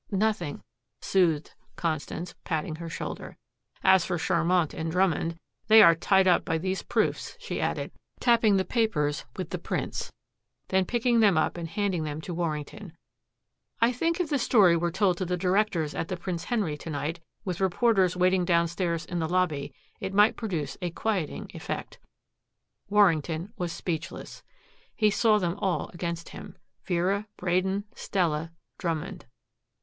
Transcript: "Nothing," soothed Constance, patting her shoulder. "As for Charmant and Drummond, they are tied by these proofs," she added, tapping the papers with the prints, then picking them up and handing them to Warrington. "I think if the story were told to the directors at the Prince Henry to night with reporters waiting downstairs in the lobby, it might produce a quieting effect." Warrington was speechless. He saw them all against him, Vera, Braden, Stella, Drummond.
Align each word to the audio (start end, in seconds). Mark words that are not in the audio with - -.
"Nothing," 0.09 0.63
soothed 0.99 1.53
Constance, 1.75 2.33
patting 2.43 2.77
her 2.77 2.89
shoulder. 2.89 3.37
"As 3.83 4.03
for 4.03 4.17
Charmant 4.17 4.73
and 4.73 4.89
Drummond, 4.89 5.37
they 5.67 5.83
are 5.83 5.93
tied 5.93 6.43
by 6.43 6.57
these 6.57 6.81
proofs," 6.81 7.37
she 7.39 7.61
added, 7.61 7.91
tapping 8.19 8.57
the 8.57 8.65
papers 8.65 9.25
with 9.37 9.51
the 9.51 9.59
prints, 9.59 10.11
then 10.69 10.85
picking 10.85 11.19
them 11.19 11.37
up 11.37 11.55
and 11.55 11.69
handing 11.69 12.03
them 12.03 12.19
to 12.21 12.33
Warrington. 12.33 12.93
"I 13.79 13.91
think 13.91 14.19
if 14.19 14.31
the 14.31 14.39
story 14.39 14.75
were 14.75 14.89
told 14.89 15.19
to 15.19 15.25
the 15.25 15.37
directors 15.37 15.93
at 15.93 16.07
the 16.07 16.17
Prince 16.17 16.45
Henry 16.45 16.77
to 16.79 16.89
night 16.89 17.19
with 17.45 17.61
reporters 17.61 18.17
waiting 18.17 18.43
downstairs 18.43 19.05
in 19.05 19.19
the 19.19 19.29
lobby, 19.29 19.71
it 19.99 20.15
might 20.15 20.35
produce 20.35 20.79
a 20.81 20.89
quieting 20.89 21.51
effect." 21.53 21.99
Warrington 22.89 23.53
was 23.55 23.71
speechless. 23.71 24.41
He 24.95 25.11
saw 25.11 25.37
them 25.37 25.59
all 25.59 25.89
against 25.93 26.29
him, 26.29 26.57
Vera, 26.85 27.27
Braden, 27.37 27.83
Stella, 27.93 28.51
Drummond. 28.79 29.27